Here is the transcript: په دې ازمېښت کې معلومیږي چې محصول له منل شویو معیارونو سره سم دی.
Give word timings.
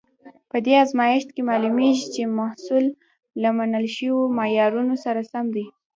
په 0.51 0.57
دې 0.65 0.73
ازمېښت 0.83 1.29
کې 1.35 1.41
معلومیږي 1.49 2.05
چې 2.15 2.33
محصول 2.39 2.85
له 3.41 3.49
منل 3.57 3.85
شویو 3.95 4.19
معیارونو 4.37 4.95
سره 5.03 5.21
سم 5.31 5.45
دی. 5.55 5.65